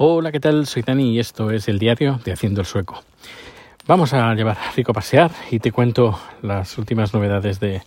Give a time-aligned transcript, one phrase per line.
[0.00, 0.68] Hola, ¿qué tal?
[0.68, 3.02] Soy Dani y esto es el diario de Haciendo el Sueco.
[3.88, 7.82] Vamos a llevar a Rico a pasear y te cuento las últimas novedades de,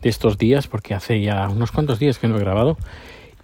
[0.00, 2.78] estos días porque hace ya unos cuantos días que no he grabado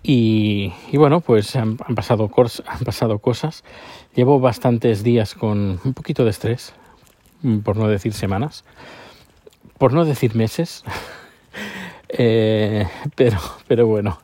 [0.03, 2.31] y, bueno, pues han, pasado
[2.67, 3.65] han pasado cosas.
[4.15, 6.73] Llevo bastantes días con un poquito de estrés,
[7.65, 8.65] por no decir semanas,
[9.77, 10.85] por no decir meses,
[12.09, 14.19] eh, pero, pero bueno.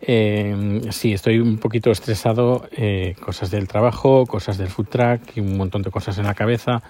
[0.00, 5.40] Eh, sí, estoy un poquito estresado, eh, cosas del trabajo, cosas del food track y
[5.40, 6.82] un montón de cosas en la cabeza,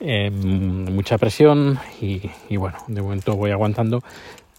[0.00, 4.02] eh, mucha presión y, bueno, de momento voy aguantando,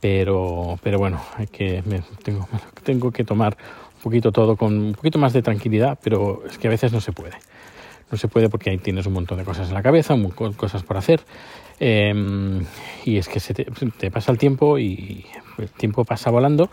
[0.02, 1.84] pero, pero bueno, hay que,
[2.24, 2.48] tengo,
[2.84, 3.58] tengo que tomar
[3.96, 7.02] un poquito todo con un poquito más de tranquilidad, pero es que a veces no
[7.02, 7.36] se puede.
[8.12, 10.16] No se puede porque ahí tienes un montón de cosas en la cabeza,
[10.56, 11.22] cosas por hacer.
[11.80, 12.66] Em,
[13.04, 15.26] y es que se te, pasa el tiempo y
[15.58, 16.70] el tiempo pasa volando,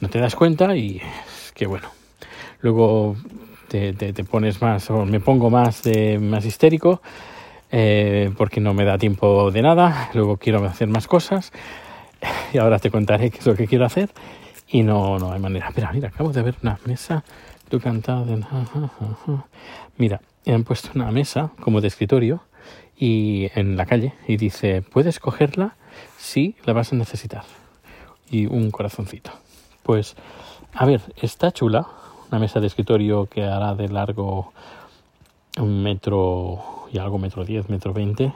[0.00, 1.88] no te das cuenta y es que bueno.
[2.60, 3.16] Luego
[3.68, 7.00] te, pones más, o me pongo más, de, más histérico
[7.70, 10.10] eh, porque no me da tiempo de nada.
[10.14, 11.52] Luego quiero hacer más cosas
[12.52, 14.10] y ahora te contaré qué es lo que quiero hacer
[14.68, 15.70] y no, no hay manera.
[15.74, 17.24] Mira, mira, acabo de ver una mesa.
[17.68, 18.44] Tu cantado de...
[19.96, 22.42] Mira, han puesto una mesa como de escritorio
[22.96, 25.76] y en la calle y dice, ¿puedes cogerla?
[26.18, 27.44] Sí, la vas a necesitar.
[28.30, 29.30] Y un corazoncito.
[29.82, 30.16] Pues,
[30.74, 31.86] a ver, está chula.
[32.30, 34.52] Una mesa de escritorio que hará de largo
[35.58, 38.32] un metro y algo, metro diez, metro veinte.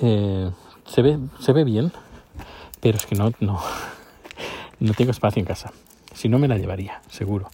[0.00, 0.50] Eh,
[0.86, 1.92] se, ve, se ve bien,
[2.80, 3.60] pero es que no, no,
[4.80, 5.72] no tengo espacio en casa.
[6.14, 7.50] Si no, me la llevaría, seguro.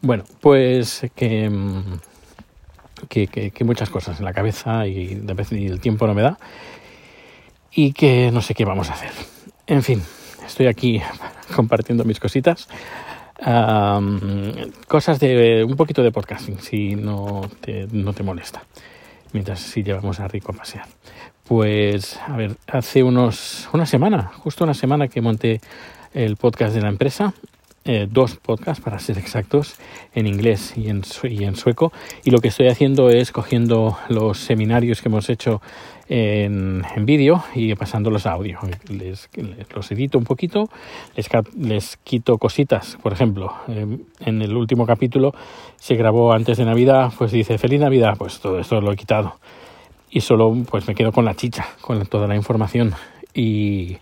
[0.00, 1.50] Bueno, pues que
[3.02, 6.38] mm, que, muchas cosas en la cabeza y, de vez, el tiempo no me da
[7.72, 9.10] y que no sé qué vamos a hacer.
[9.66, 10.02] En fin,
[10.46, 11.00] estoy aquí
[11.56, 12.68] compartiendo mis cositas.
[14.88, 18.62] cosas de un poquito de podcasting, si no te, no te molesta,
[19.32, 20.86] mientras si llevamos a Rico a pasear.
[21.44, 25.60] Pues, a ver, hace unos, una semana, justo una semana que monté
[26.14, 27.34] el podcast de la empresa
[27.86, 29.76] eh, dos podcasts para ser exactos
[30.14, 31.92] en inglés y en, y en sueco.
[32.24, 35.60] Y lo que estoy haciendo es cogiendo los seminarios que hemos hecho
[36.08, 38.58] en, en vídeo y pasándolos a audio.
[38.88, 39.28] Les,
[39.74, 40.70] los edito un poquito
[41.14, 41.28] les,
[41.58, 42.96] les quito cositas.
[43.02, 45.34] Por ejemplo en el último capítulo
[45.76, 49.38] se grabó antes de navidad pues dice feliz navidad pues todo esto lo he quitado.
[50.10, 52.94] Y solo pues me quedo con la chicha con toda la información.
[53.34, 53.98] Y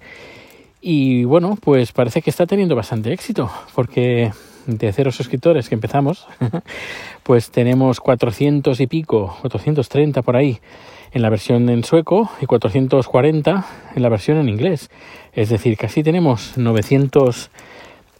[0.83, 4.33] y bueno, pues parece que está teniendo bastante éxito, porque
[4.67, 6.27] de cero suscriptores que empezamos,
[7.23, 10.61] pues tenemos 400 y pico, 430 por ahí
[11.13, 14.91] en la versión en sueco y 440 en la versión en inglés.
[15.33, 17.51] Es decir, casi tenemos 900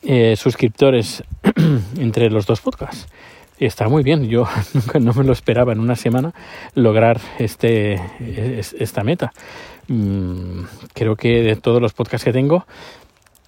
[0.05, 1.25] eh, suscriptores
[1.99, 3.09] entre los dos podcasts.
[3.59, 6.33] Está muy bien, yo nunca no me lo esperaba en una semana
[6.75, 8.01] lograr este,
[8.79, 9.33] esta meta.
[9.89, 10.63] Mm,
[10.95, 12.67] creo que de todos los podcasts que tengo,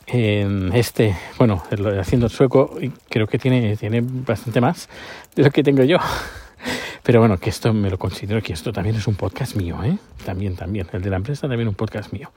[0.06, 1.62] este, bueno,
[2.00, 2.76] haciendo el sueco,
[3.08, 4.88] creo que tiene, tiene bastante más
[5.34, 5.98] de lo que tengo yo.
[7.02, 9.98] Pero bueno, que esto me lo considero que esto también es un podcast mío, ¿eh?
[10.24, 10.86] También, también.
[10.92, 12.32] El de la empresa también un podcast mío.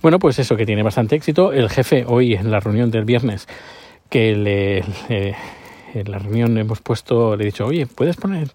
[0.00, 1.52] Bueno, pues eso, que tiene bastante éxito.
[1.52, 3.46] El jefe hoy en la reunión del viernes,
[4.08, 4.78] que le,
[5.94, 8.52] en la reunión hemos puesto, le he dicho, oye, ¿puedes poner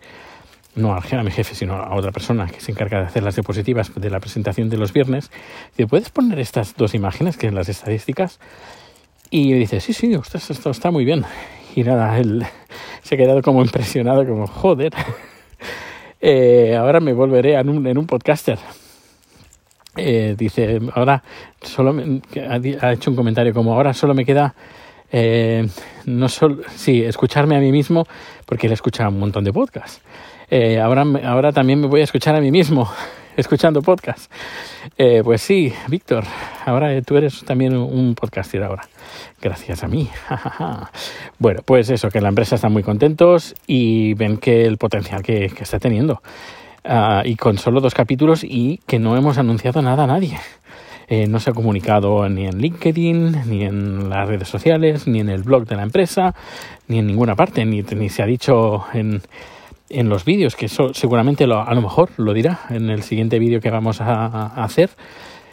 [0.75, 3.91] no a mi jefe, sino a otra persona que se encarga de hacer las diapositivas
[3.95, 5.31] de la presentación de los viernes,
[5.71, 8.39] dice, ¿puedes poner estas dos imágenes, que son las estadísticas?
[9.29, 11.25] Y dice, sí, sí, esto está muy bien.
[11.75, 12.45] Y nada, él
[13.03, 14.93] se ha quedado como impresionado, como, joder,
[16.21, 18.59] eh, ahora me volveré en un, en un podcaster.
[19.97, 21.21] Eh, dice, ahora
[21.61, 21.93] solo
[22.41, 24.55] ha hecho un comentario como, ahora solo me queda
[25.11, 25.67] eh,
[26.05, 28.07] no solo, sí, escucharme a mí mismo,
[28.45, 30.01] porque él escucha un montón de podcasts.
[30.53, 32.91] Eh, ahora, ahora también me voy a escuchar a mí mismo
[33.37, 34.29] escuchando podcasts.
[34.97, 36.25] Eh, pues sí, Víctor,
[36.65, 38.83] ahora tú eres también un podcaster ahora.
[39.41, 40.09] Gracias a mí.
[41.39, 45.45] bueno, pues eso, que la empresa está muy contentos y ven que el potencial que,
[45.45, 46.21] está teniendo.
[46.83, 50.37] Ah, y con solo dos capítulos y que no hemos anunciado nada a nadie.
[51.07, 55.29] Eh, no se ha comunicado ni en LinkedIn, ni en las redes sociales, ni en
[55.29, 56.35] el blog de la empresa,
[56.89, 59.21] ni en ninguna parte, ni, ni se ha dicho en,
[59.93, 63.39] en los vídeos, que eso seguramente lo, a lo mejor lo dirá en el siguiente
[63.39, 64.89] vídeo que vamos a, hacer,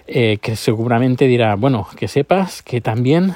[0.07, 3.35] eh, que seguramente dirá, bueno, que sepas que también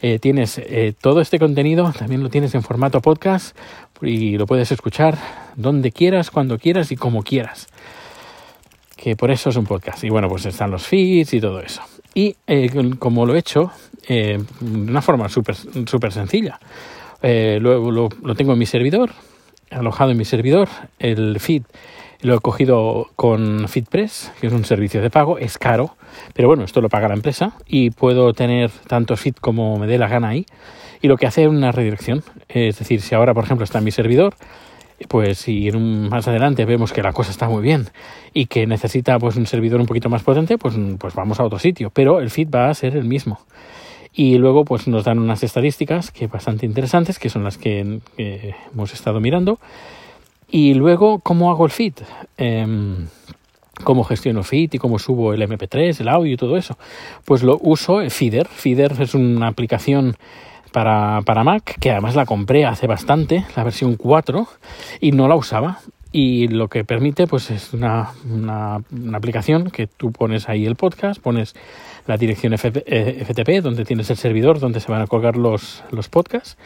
[0.00, 0.60] eh, tienes
[1.00, 3.56] todo este contenido, también lo tienes en formato podcast
[4.00, 5.16] y lo puedes escuchar
[5.56, 7.68] donde quieras, cuando quieras y como quieras
[9.02, 10.04] que por eso es un podcast.
[10.04, 11.82] Y bueno, pues están los feeds y todo eso.
[12.14, 13.72] Y eh, como lo he hecho,
[14.08, 16.60] eh, de una forma súper super sencilla,
[17.20, 19.10] eh, lo, lo, tengo en mi servidor,
[19.72, 21.62] alojado en mi servidor el feed.
[22.20, 25.96] Lo he cogido con FeedPress, que es un servicio de pago, es caro,
[26.34, 29.98] pero bueno, esto lo paga la empresa y puedo tener tanto feed como me dé
[29.98, 30.46] la gana ahí.
[31.00, 33.84] Y lo que hace es una redirección, es decir, si ahora por ejemplo está en
[33.84, 34.34] mi servidor,
[35.08, 37.88] pues si más adelante vemos que la cosa está muy bien
[38.32, 41.58] y que necesita pues un servidor un poquito más potente, pues, pues vamos a otro
[41.58, 43.40] sitio, pero el feed va a ser el mismo.
[44.14, 48.92] Y luego pues nos dan unas estadísticas que bastante interesantes, que son las que, hemos
[48.92, 49.58] estado mirando.
[50.50, 51.94] Y luego, ¿cómo hago el feed?
[52.36, 53.06] Em,
[53.84, 56.76] cómo gestiono feed y cómo subo el MP3, el audio y todo eso.
[57.24, 58.46] Pues lo uso Feeder.
[58.48, 60.16] Feeder es una aplicación
[60.72, 64.48] para, para Mac, que además la compré hace bastante, la versión 4,
[65.00, 65.80] y no la usaba.
[66.14, 68.80] Y lo que permite, pues es una, una,
[69.14, 71.54] aplicación que tú pones ahí el podcast, pones
[72.06, 76.08] la dirección FTP, eh, donde tienes el servidor, donde se van a colgar los, los
[76.08, 76.56] podcasts,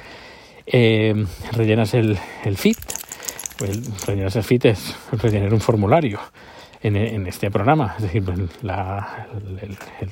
[0.67, 2.77] eh, rellenas el, el feed,
[4.07, 6.21] rellenas el feed es rellenar un formulario
[6.83, 8.23] en, este programa, es decir,
[8.63, 9.29] la,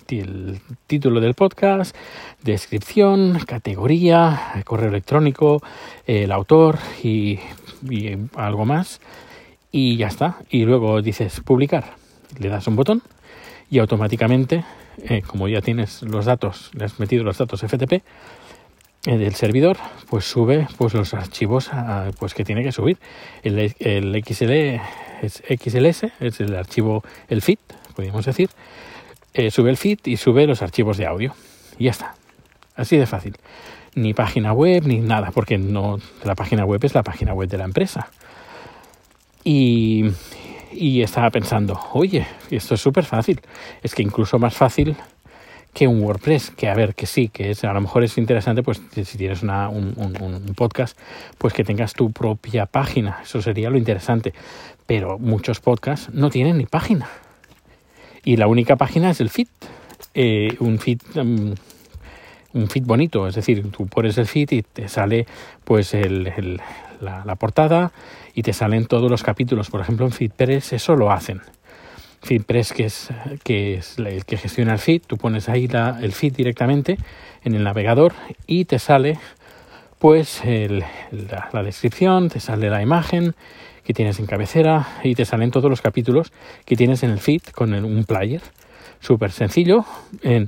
[0.09, 1.95] el, título del podcast,
[2.43, 5.63] descripción, categoría, correo electrónico,
[6.07, 7.39] el autor y,
[8.35, 9.01] algo más.
[9.71, 10.39] Y ya está.
[10.51, 11.95] Y luego dices publicar,
[12.39, 13.03] le das un botón
[13.71, 14.65] y automáticamente,
[15.03, 18.03] eh, como ya tienes los datos, le has metido los datos FTP,
[19.05, 19.77] del servidor
[20.09, 21.71] pues sube pues los archivos
[22.19, 22.99] pues que tiene que subir.
[23.43, 23.71] El,
[24.25, 24.81] XL
[25.23, 27.59] XLS es el archivo el feed
[27.95, 28.51] podríamos decir.
[29.33, 31.35] Eh, sube el feed y sube los archivos de audio.
[31.79, 32.15] Y ya está.
[32.77, 33.37] Así de fácil.
[33.95, 37.59] Ni página web ni nada porque no la página web es la página web de
[37.59, 38.09] la empresa.
[39.45, 40.05] Y
[40.75, 43.41] y estaba pensando oye esto es súper fácil
[43.83, 44.97] es que incluso más fácil
[45.75, 48.63] que un WordPress, que a ver, que sí, que es, a lo mejor es interesante,
[48.63, 50.97] pues si tienes una, un, un, podcast,
[51.37, 54.33] pues que tengas tu propia página, eso sería lo interesante.
[54.87, 57.09] Pero muchos podcasts no tienen ni página.
[58.25, 59.49] Y la única página es el feed,
[60.15, 61.01] eh, un feed...
[61.17, 61.55] Um,
[62.55, 65.27] un feed bonito, es decir, tú pones el feed y te sale
[65.65, 66.61] pues el,
[67.01, 67.93] la, portada
[68.35, 69.71] y te salen todos los capítulos.
[69.71, 71.41] Por ejemplo, en FeedPress eso lo hacen.
[72.23, 73.09] FeedPress, que es,
[73.43, 76.97] que es el que gestiona el feed, tú pones ahí la, el feed directamente
[77.45, 78.15] en el navegador
[78.47, 79.19] y te sale
[80.05, 83.35] pues la, descripción, te sale la imagen
[83.85, 86.31] que tienes en cabecera y te salen todos los capítulos
[86.67, 88.43] que tienes en el feed con un player.
[89.01, 89.87] Súper sencillo,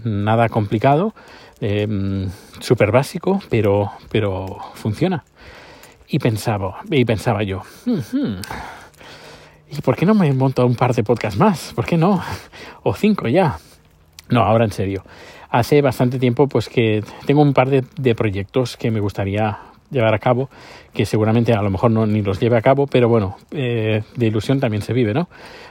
[0.05, 1.15] nada complicado,
[1.61, 2.29] em,
[2.61, 5.25] súper básico, pero, pero funciona.
[6.09, 7.63] Y pensaba, y pensaba yo,
[9.69, 11.73] ¿Y por qué no me monto un par de podcasts más?
[11.75, 12.23] ¿Por qué no?
[12.83, 13.59] O cinco ya.
[14.29, 15.05] No, ahora en serio.
[15.51, 19.59] Hace bastante tiempo pues que tengo un par de, proyectos que me gustaría
[19.91, 20.51] llevar a cabo,
[20.93, 24.27] que seguramente a lo mejor no ni los lleve a cabo, pero bueno, eh, de
[24.27, 25.29] ilusión también se vive, ¿no?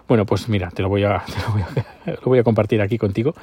[0.07, 1.23] Bueno, pues mira, te lo voy a,
[2.05, 3.33] lo voy a, compartir aquí contigo.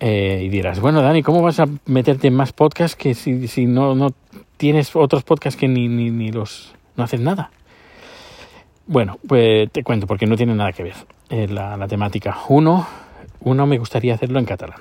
[0.00, 3.66] Eh, y dirás, bueno, Dani, ¿cómo vas a meterte en más podcasts que si, si
[3.66, 4.08] no, no
[4.56, 7.50] tienes otros podcasts que ni, ni, ni los no haces nada?
[8.86, 10.94] Bueno, pues te cuento porque no tiene nada que ver
[11.30, 12.36] eh, la, temática.
[12.48, 12.86] Uno,
[13.40, 14.78] uno me gustaría hacerlo en catalán,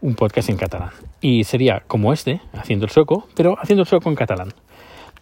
[0.00, 0.90] un podcast en catalán.
[1.20, 4.52] Y sería como este, haciendo el sueco, pero haciendo el sueco en catalán.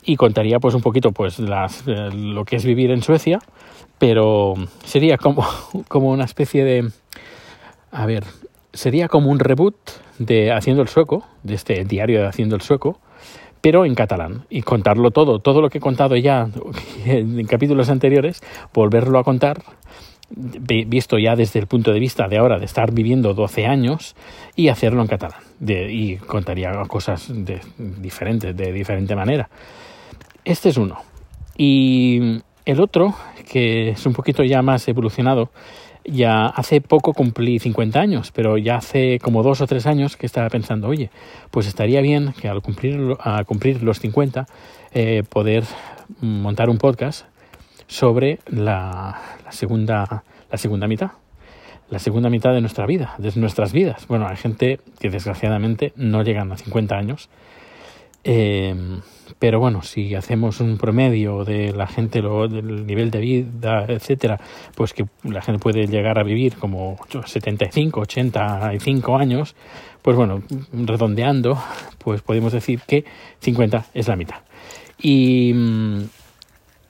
[0.02, 3.39] Y contaría pues un poquito pues las, eh, lo que es vivir en Suecia,
[3.98, 5.46] pero sería como,
[5.89, 6.91] como una especie de...
[7.93, 8.24] A ver,
[8.74, 9.76] sería como un reboot
[10.19, 12.98] de Haciendo el Sueco, de este diario de Haciendo el Sueco,
[13.60, 14.44] pero en catalán.
[14.50, 16.48] Y contarlo todo, todo lo que he contado ya
[17.06, 19.62] en capítulos anteriores, volverlo a contar
[20.36, 24.16] visto ya desde el punto de vista de ahora de estar viviendo 12 años
[24.56, 25.40] y hacerlo en catalán.
[25.60, 29.48] Y contaría cosas de, diferentes de diferente manera.
[30.44, 30.98] Este es uno.
[31.56, 33.14] Y el otro
[33.50, 35.50] que es un poquito ya más evolucionado
[36.05, 40.27] ya hace poco cumplí 50 años, pero ya hace como dos o tres años que
[40.27, 41.11] estaba pensando, oye,
[41.51, 44.46] pues estaría bien que al cumplir, a cumplir los 50
[44.93, 45.65] eh, poder
[46.20, 47.27] montar un podcast
[47.87, 51.13] sobre la, la, segunda, la segunda mitad,
[51.91, 54.06] la segunda mitad de nuestra vida, de nuestras vidas.
[54.06, 57.29] Bueno, hay gente que desgraciadamente no llegan a 50 años.
[58.24, 58.74] Eh,
[59.38, 64.40] pero bueno, si hacemos un promedio de la gente, lo, del nivel de vida, etcétera,
[64.74, 69.54] pues que la gente puede llegar a vivir como 75, 85 años,
[70.02, 71.58] pues bueno, redondeando,
[71.98, 73.04] pues podemos decir que
[73.40, 74.38] 50 es la mitad.
[74.98, 75.54] Y,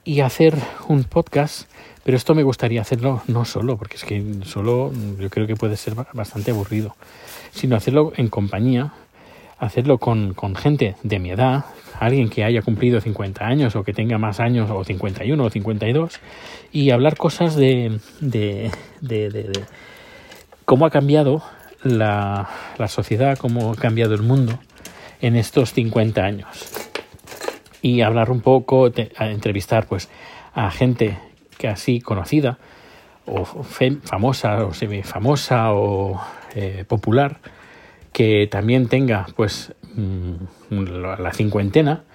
[0.03, 0.55] y hacer
[0.87, 1.69] un podcast,
[2.03, 5.75] pero esto me gustaría hacerlo no solo, porque es que solo yo creo que puede
[5.75, 6.95] ser bastante aburrido,
[7.51, 8.93] sino hacerlo en compañía
[9.57, 11.65] hacerlo con, con gente de mi edad,
[11.99, 16.19] alguien que haya cumplido 50 años o que tenga más años, o 51 o 52,
[16.71, 18.71] y hablar cosas de, de,
[19.01, 19.63] de, de
[20.65, 21.43] cómo ha cambiado
[21.83, 24.59] la, la, sociedad, cómo ha cambiado el mundo
[25.21, 26.47] en estos 50 años.
[27.81, 30.09] Y hablar un poco, entrevistar pues
[30.53, 31.17] a gente
[31.57, 32.57] que conocida,
[33.25, 36.19] o famosa, o semi famosa, o
[36.55, 37.39] eh, popular,
[38.15, 42.05] que también tenga pues mm, la cincuentena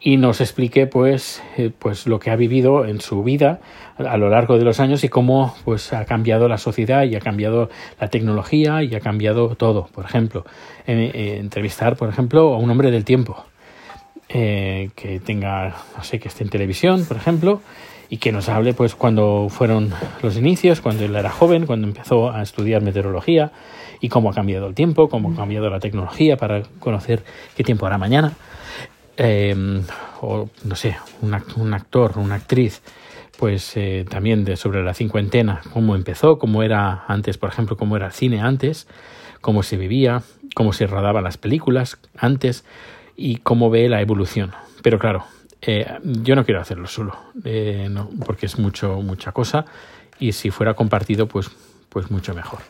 [0.00, 3.60] y nos explique pues eh, pues lo que ha vivido en su vida
[3.96, 7.20] a lo largo de los años y cómo pues ha cambiado la sociedad y ha
[7.20, 7.70] cambiado
[8.00, 9.86] la tecnología y ha cambiado todo.
[9.94, 10.44] Por ejemplo
[10.86, 13.44] entrevistar por ejemplo a un hombre del tiempo
[14.28, 17.60] eh, que tenga no sé que esté en televisión por ejemplo
[18.08, 19.92] y que nos hable pues cuando fueron
[20.22, 23.52] los inicios cuando él era joven cuando empezó a estudiar meteorología
[24.00, 27.24] y cómo ha cambiado el tiempo, cómo ha cambiado la tecnología para conocer
[27.56, 28.34] qué tiempo hará mañana.
[29.16, 29.82] Eh,
[30.20, 32.82] o no sé, un, un, actor, una actriz,
[33.38, 37.96] pues eh, también de sobre la cincuentena, cómo empezó, cómo era antes, por ejemplo, cómo
[37.96, 38.88] era el cine antes,
[39.40, 40.22] cómo se vivía,
[40.54, 42.64] cómo se rodaban las películas antes
[43.16, 44.52] y cómo ve la evolución.
[44.82, 45.24] Pero claro,
[45.66, 47.88] eh, yo no quiero hacerlo solo, eh,
[48.24, 49.64] porque es mucho, mucha cosa
[50.18, 51.50] y si fuera compartido, pues,
[51.88, 52.60] pues mucho mejor.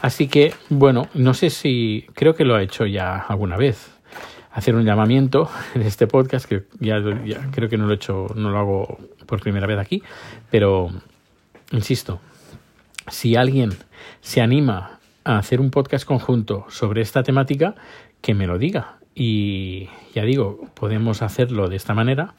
[0.00, 3.92] Así que, bueno, no sé si, creo que lo ha hecho ya alguna vez,
[4.52, 8.26] hacer un llamamiento en este podcast, que ya, ya, creo que no lo he hecho,
[8.34, 10.02] no lo hago por primera vez aquí,
[10.50, 10.90] pero
[11.70, 12.20] insisto,
[13.08, 13.70] si alguien
[14.20, 17.74] se anima a hacer un podcast conjunto sobre esta temática,
[18.20, 19.01] que me lo diga.
[19.14, 22.34] Y ya digo, podemos hacerlo de esta manera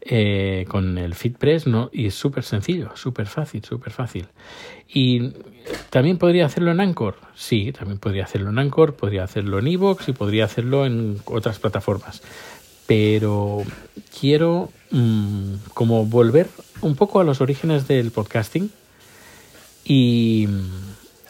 [0.00, 1.90] eh, con el FitPress ¿no?
[1.92, 4.26] y es súper sencillo, súper fácil, súper fácil.
[4.88, 5.32] Y
[5.90, 10.08] también podría hacerlo en Anchor, sí, también podría hacerlo en Anchor, podría hacerlo en Evox
[10.08, 12.22] y podría hacerlo en otras plataformas.
[12.86, 13.64] Pero
[14.18, 16.48] quiero mmm, como volver
[16.80, 18.70] un poco a los orígenes del podcasting
[19.84, 20.48] y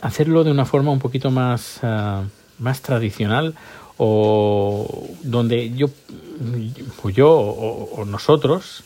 [0.02, 2.22] hacerlo de una forma un poquito más, uh,
[2.58, 3.54] más tradicional
[3.98, 5.88] o donde yo,
[7.12, 8.84] yo o, o, nosotros,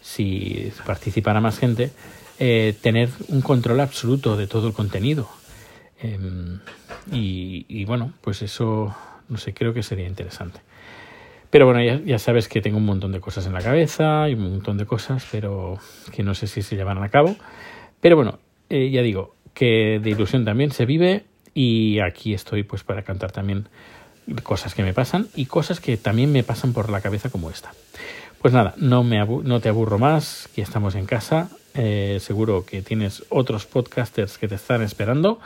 [0.00, 1.92] si participara más gente,
[2.38, 5.28] eh, tener un control absoluto de todo el contenido.
[6.02, 6.18] Eh,
[7.10, 8.94] y, bueno, pues eso,
[9.28, 10.60] no sé, creo que sería interesante.
[11.50, 14.34] Pero bueno, ya, ya, sabes que tengo un montón de cosas en la cabeza y
[14.34, 15.78] un montón de cosas, pero
[16.12, 17.36] que no sé si se llevarán a cabo.
[18.00, 18.38] Pero bueno,
[18.68, 21.24] eh, ya digo, que de ilusión también se vive
[21.54, 23.68] y aquí estoy pues para cantar también
[24.42, 27.72] cosas que me pasan y cosas que también me pasan por la cabeza como esta.
[28.40, 32.82] Pues nada, no, me no te aburro más, que estamos en casa, eh, seguro que
[32.82, 35.40] tienes otros podcasters que te están esperando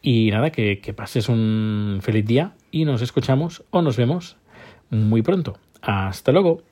[0.00, 4.36] y nada, que pases un feliz día y nos escuchamos o nos vemos
[4.90, 5.58] muy pronto.
[5.82, 6.69] Hasta luego.